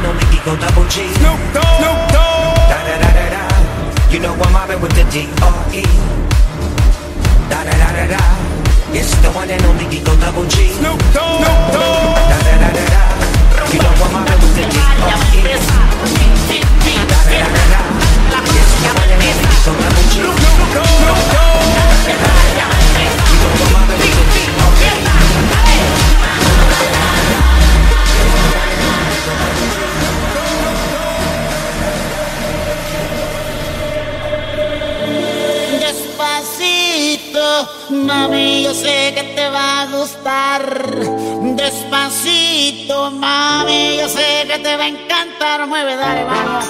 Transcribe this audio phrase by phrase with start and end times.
[0.00, 1.04] no Mickey go double G.
[1.20, 1.76] Snoop Dogg.
[1.76, 2.56] Snoop Dogg.
[2.70, 3.42] Da da da da da.
[4.12, 5.84] You know I'm mobbing with the D R E.
[7.50, 8.22] Da da da da da.
[8.96, 10.72] It's the one and only go Double G.
[10.80, 11.44] Snoop Dogg.
[11.44, 12.16] Snoop Dogg.
[12.32, 13.02] Da da da da da.
[13.72, 15.44] You know I'm mobbing with the D R E.
[17.10, 17.80] Da da da da da.
[18.48, 20.14] It's the one and only go Double G.
[20.16, 20.88] Snoop Dogg.
[20.88, 21.68] Snoop Dogg.
[21.72, 22.66] Da da da da da.
[23.28, 24.01] You know I'm mobbing
[37.92, 40.62] Mami, yo sé que te va a gustar.
[41.56, 45.66] Despacito, mami, yo sé que te va a encantar.
[45.66, 46.64] Mueve, dale, vamos.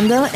[0.00, 0.26] escuchando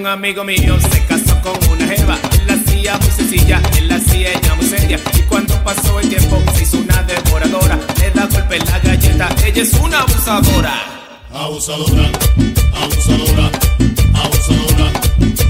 [0.00, 2.18] un amigo mío se casó con una jeva.
[2.32, 4.98] Él la hacía muy sencilla, él la hacía ella muy seria.
[5.14, 7.78] Y cuando pasó el tiempo se hizo una devoradora.
[7.98, 10.74] Le da golpe en la galleta, ella es una abusadora.
[11.32, 12.10] Abusadora,
[12.74, 13.50] abusadora,
[14.14, 14.92] abusadora,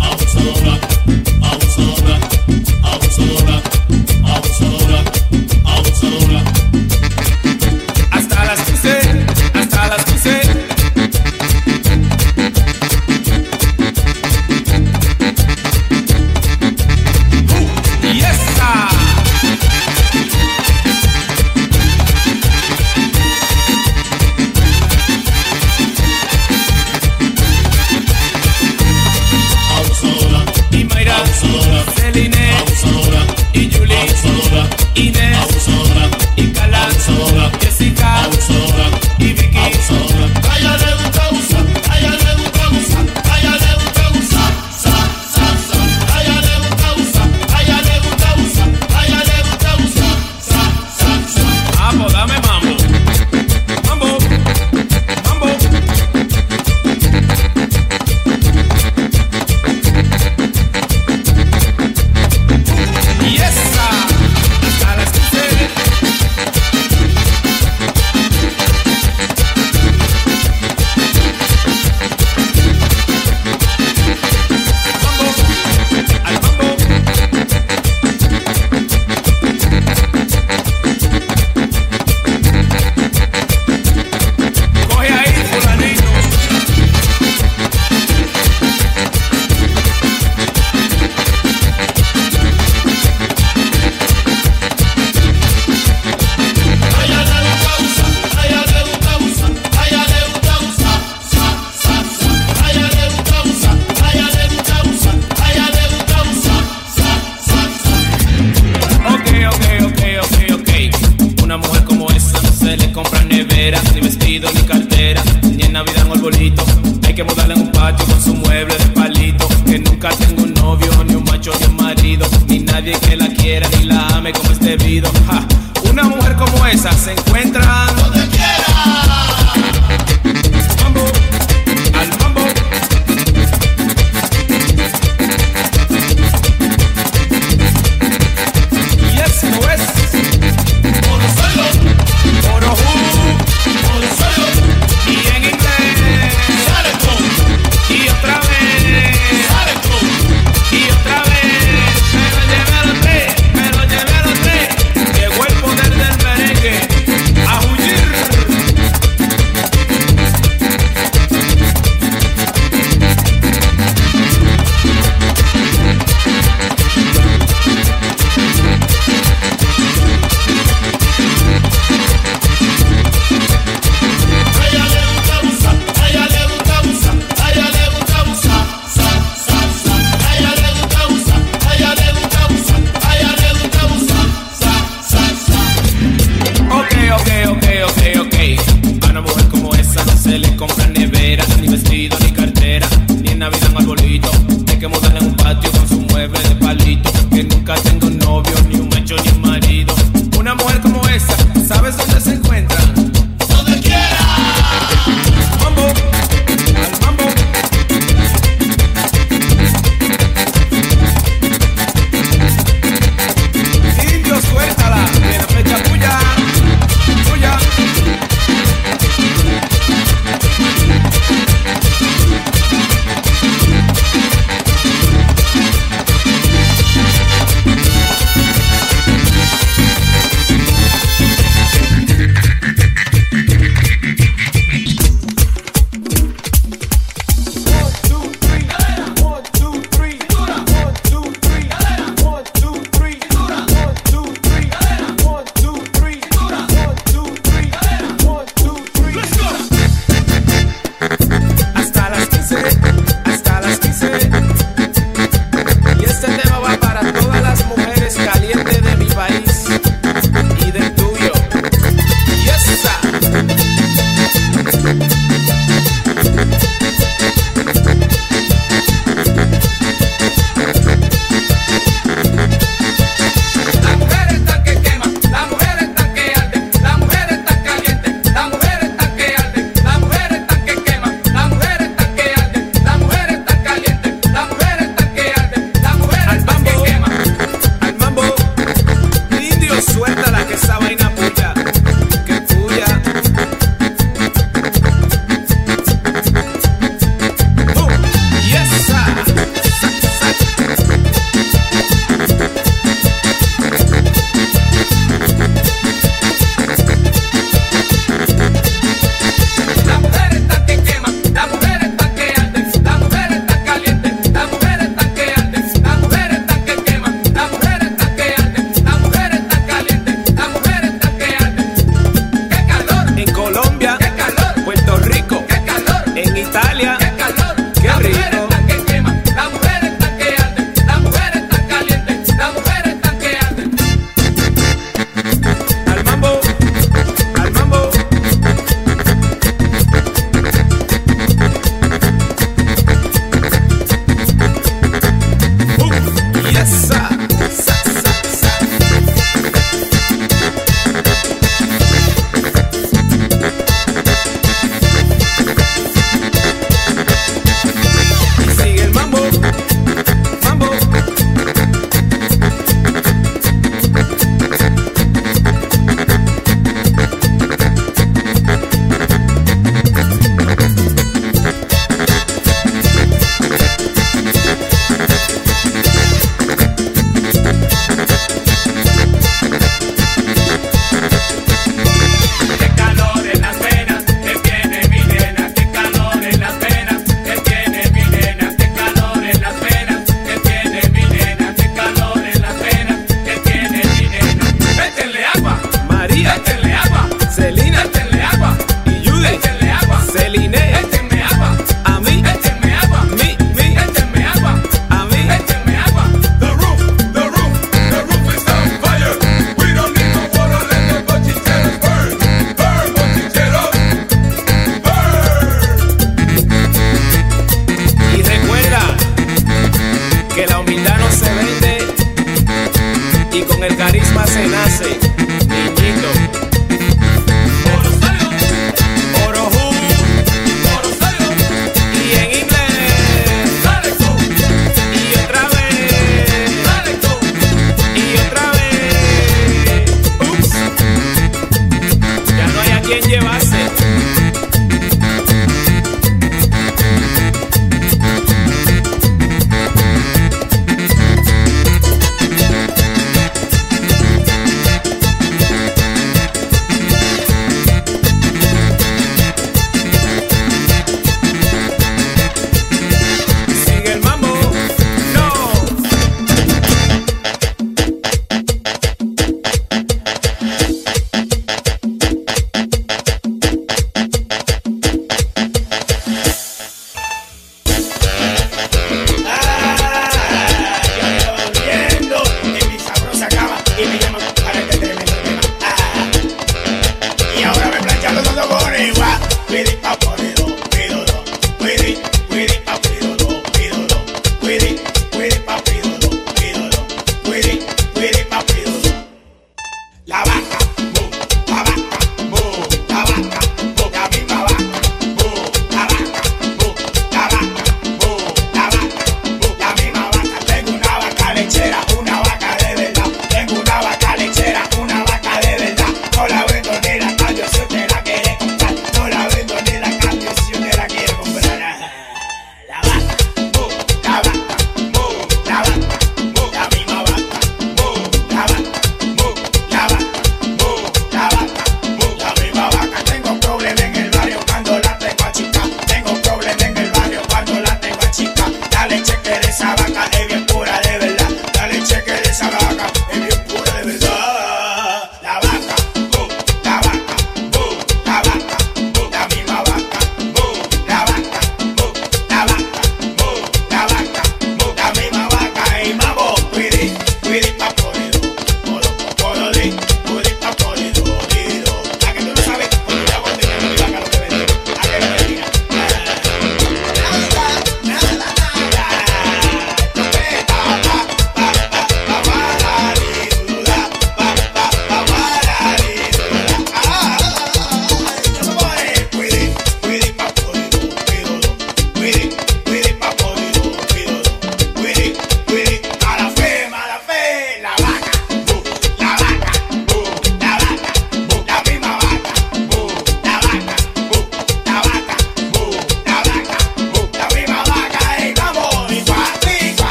[0.00, 0.95] abusadora.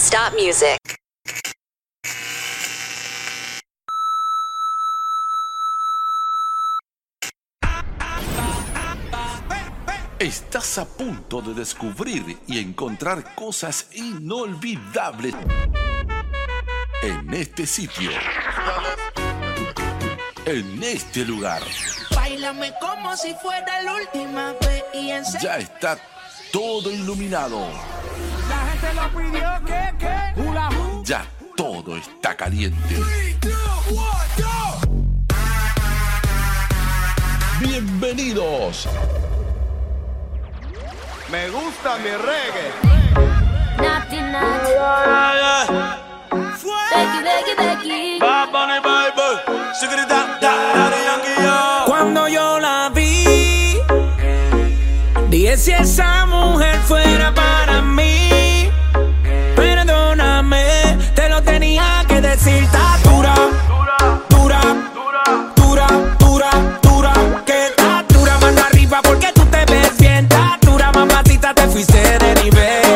[0.00, 0.80] Stop music.
[10.18, 15.34] Estás a punto de descubrir y encontrar cosas inolvidables
[17.02, 18.10] en este sitio,
[20.46, 21.62] en este lugar.
[22.14, 25.08] Bailame como si fuera la última vez y
[25.42, 25.98] Ya está
[26.50, 27.99] todo iluminado
[31.04, 31.24] ya
[31.56, 32.96] todo está caliente.
[37.60, 38.88] Bienvenidos.
[41.30, 42.72] Me gusta mi reggae.
[43.78, 44.20] Naughty,
[51.86, 53.78] Cuando yo la vi,
[55.28, 58.39] dije si esa mujer fuera para mí.
[71.40, 72.89] solita te fuiste de nivel.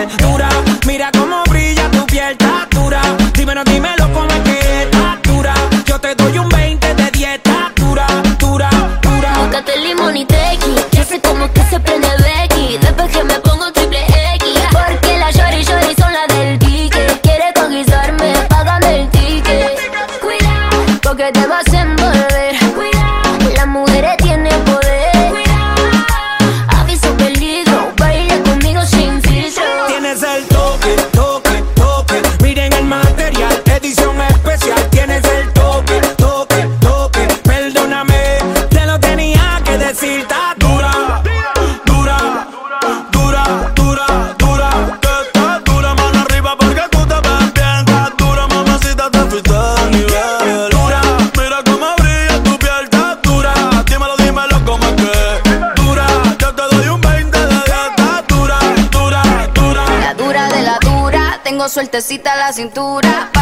[61.95, 63.34] te cita la cintura.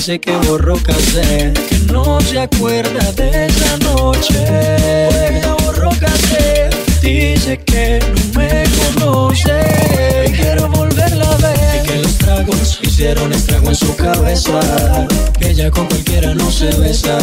[0.00, 5.10] Dice que borró casé Que no se acuerda de esa noche
[5.42, 6.70] ya borró casé
[7.02, 8.64] Dice que no me
[8.96, 15.06] conoce quiero volverla a ver Y que los tragos hicieron estrago en su cabeza
[15.38, 17.18] Que ella con cualquiera no se besa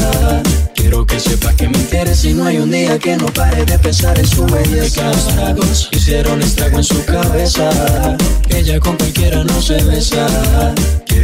[0.75, 3.77] Quiero que sepa que me interesa y no hay un día que no pare de
[3.79, 5.01] pensar en su belleza.
[5.01, 7.69] Que los tragos hicieron estrago en su cabeza.
[8.47, 10.27] Ella con cualquiera no se besa.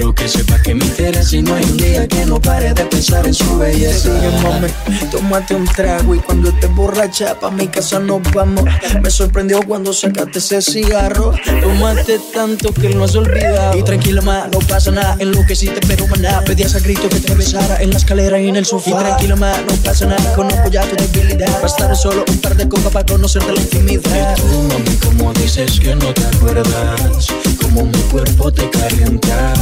[0.03, 2.85] Quiero que sepa que me interesa y no hay un día que no pare de
[2.87, 4.09] pensar en su belleza.
[4.43, 4.67] mami,
[5.09, 8.65] tómate un trago y cuando estés borracha pa' mi casa nos vamos.
[9.01, 11.31] Me sorprendió cuando sacaste ese cigarro.
[11.61, 13.77] Tomaste tanto que no has olvidado.
[13.77, 15.15] Y tranquila, ma, no pasa nada.
[15.19, 16.41] En lo que sí te pero maná.
[16.41, 18.89] Pedías a grito que te besara en la escalera y en el sofá.
[18.89, 20.33] Y tranquila, ma, no pasa nada.
[20.35, 21.61] Conozco ya tu debilidad.
[21.61, 24.37] Bastaré solo un par de copas para conocerte la intimidad.
[24.37, 27.27] Y tú, mami, como dices que no te acuerdas
[27.73, 29.53] Como mi cuerpo te calienta.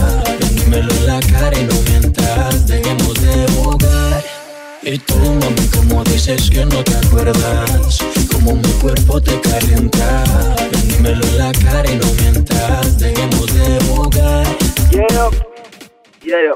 [0.51, 2.67] Dímelo en la cara y no mientas.
[2.67, 4.23] Dejemos de jugar.
[4.83, 7.99] Y tú, mami, como dices que no te acuerdas
[8.29, 10.25] Como mi cuerpo te calienta.
[10.87, 12.99] Dímelo en la cara y no mientas.
[12.99, 14.45] Dejemos de jugar.
[14.91, 15.07] Yeah,
[16.25, 16.55] yeah.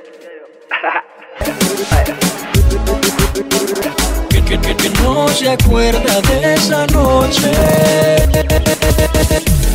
[4.30, 7.52] que, que, que, que no se acuerda de esa noche.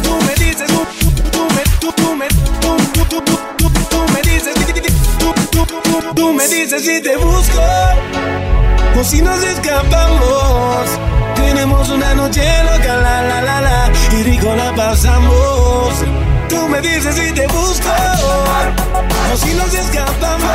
[0.03, 0.70] Tú me dices,
[3.11, 3.23] tú,
[6.33, 7.61] me dices, si te busco
[8.99, 10.89] o si nos escapamos.
[11.35, 15.95] Tenemos una noche loca, la la la la, y rico la pasamos.
[16.49, 17.91] Tú me dices si te busco
[19.33, 20.51] o si nos escapamos.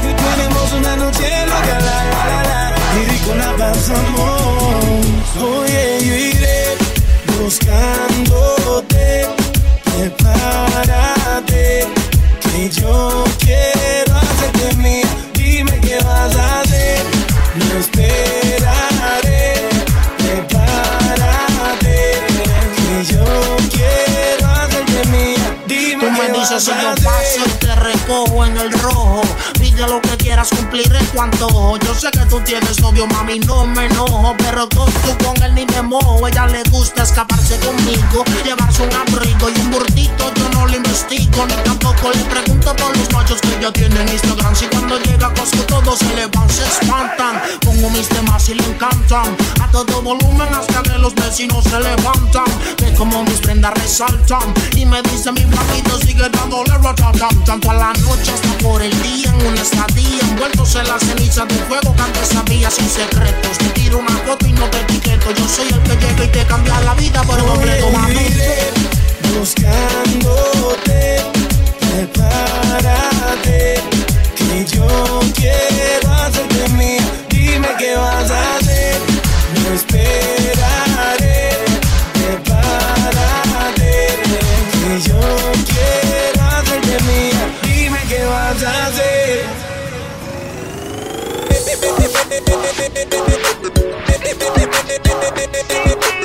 [0.00, 4.84] Tenemos una noche loca, la la la la, y rico la pasamos.
[5.42, 6.76] Oye, yo iré
[7.42, 9.28] buscándote.
[12.60, 15.06] Que yo quiero hacerte mía.
[15.32, 17.02] Dime qué vas a hacer.
[17.54, 19.54] No esperaré.
[20.18, 22.20] Prepárate,
[22.76, 23.24] que yo
[23.70, 25.56] quiero hacerte mía.
[25.66, 27.04] Dime Tú me qué dices vas si a yo hacer.
[27.04, 29.22] paso y te recojo en el rojo.
[29.58, 31.76] Pide lo que quieras, cumpliré tu antojo.
[31.78, 34.36] Yo sé que tú tienes novio, mami, no me enojo.
[34.38, 34.84] Pero tú
[35.24, 36.28] con él ni me mojo.
[36.28, 40.32] Ella le gusta escaparse conmigo, llevarse un abrigo y un burdito.
[40.36, 44.08] Yo no lo investigo, ni tampoco le pregunto por los machos que ella tiene en
[44.08, 44.54] Instagram.
[44.54, 47.40] Si cuando llega a todos se le van, se espantan.
[47.62, 49.36] Pongo mis temas y le encantan.
[49.60, 52.44] A todo volumen hasta que los vecinos se levantan.
[52.80, 54.54] Ve como mis prendas resaltan.
[54.76, 57.44] Y me dice mi blanquito sigue dándole ratatam.
[57.44, 60.19] Tanto a la noche hasta por el día en una estadía.
[60.20, 63.58] Envueltos en la ceniza de fuego que antes sabía sin secretos.
[63.58, 65.30] Te tiro una foto y no te etiqueto.
[65.32, 68.26] Yo soy el que llega y te cambia la vida por completo, mami.
[69.38, 71.22] Buscándote.
[71.80, 73.80] Prepárate,
[74.36, 74.86] que yo
[75.34, 77.02] quiero hacerte mía.
[77.28, 78.96] Dime qué vas a hacer.
[79.62, 81.58] No esperaré.
[82.14, 83.94] Prepárate,
[84.82, 85.20] que yo
[85.66, 87.42] quiero hacerte mía.
[87.62, 89.09] Dime qué vas a hacer.
[91.82, 92.00] Thank
[96.14, 96.19] you.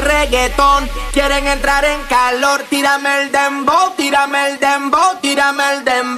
[0.00, 0.88] reggaetón.
[1.12, 6.17] Quieren entrar en calor, tírame el dembow, tírame el dembow, tírame el dembow.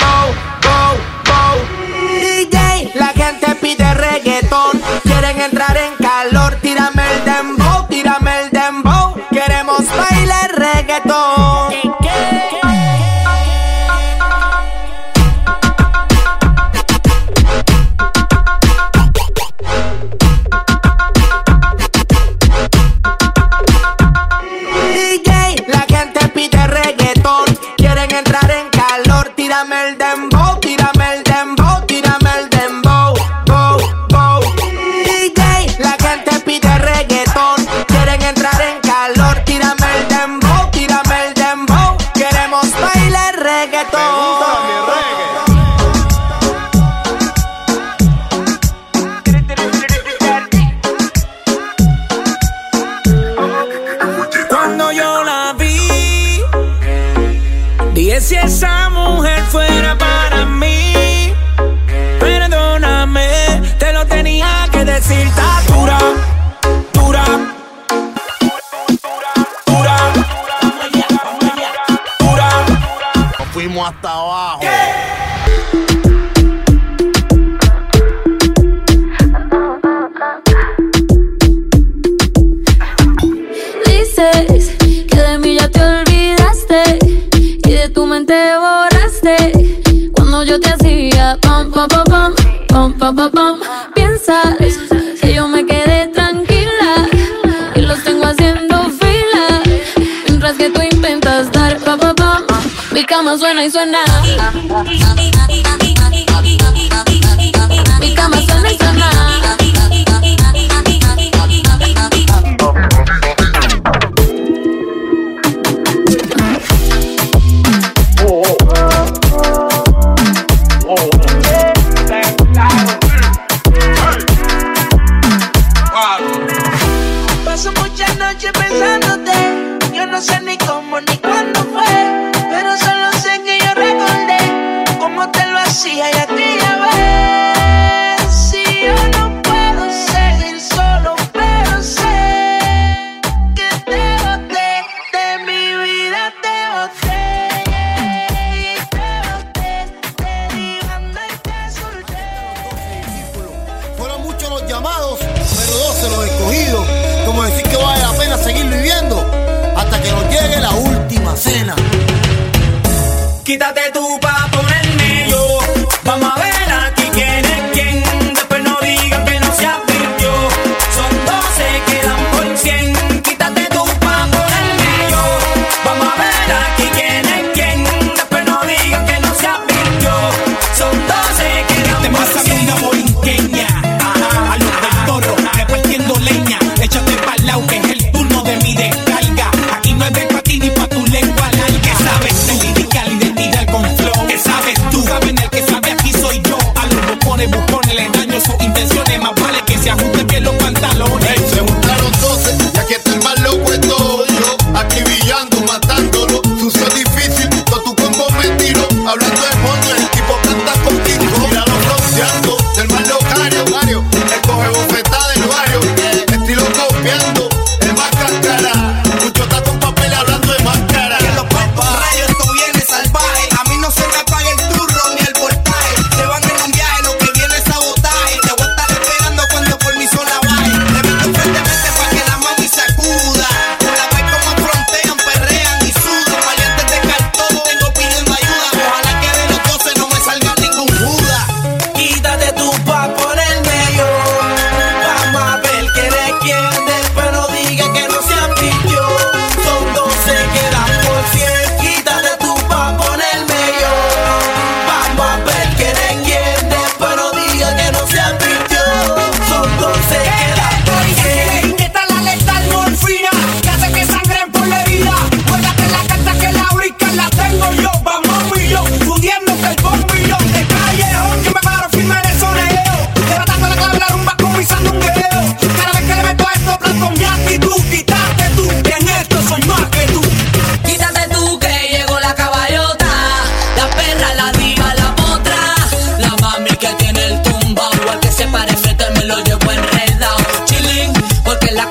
[103.61, 105.10] no hizo.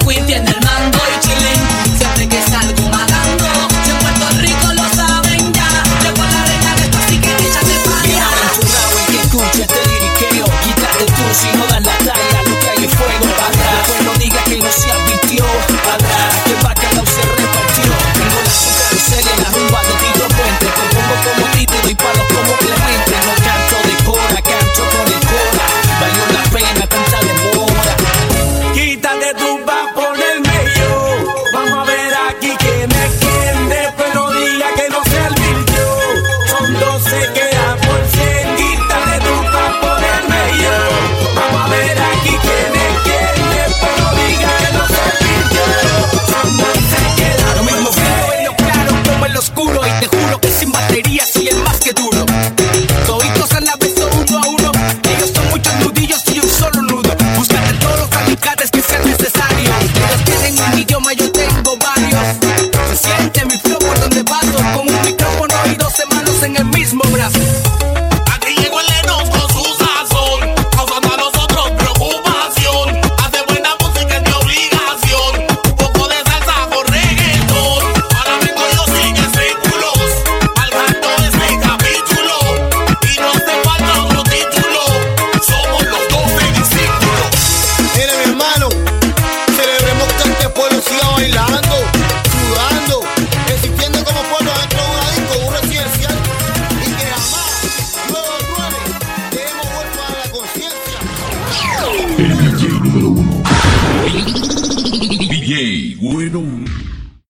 [0.09, 0.68] Porque la queen tiene el